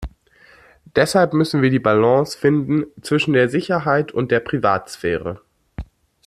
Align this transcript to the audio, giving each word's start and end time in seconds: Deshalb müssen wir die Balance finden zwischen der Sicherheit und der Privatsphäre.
Deshalb 0.95 1.31
müssen 1.33 1.61
wir 1.61 1.69
die 1.69 1.77
Balance 1.77 2.35
finden 2.35 2.85
zwischen 3.03 3.33
der 3.33 3.49
Sicherheit 3.49 4.11
und 4.11 4.31
der 4.31 4.39
Privatsphäre. 4.39 5.41